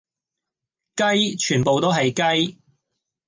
[0.95, 2.11] 雞，全部都係
[2.45, 2.57] 雞